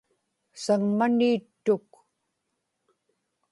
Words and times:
saŋmani 0.63 1.27
ittuk 1.37 1.87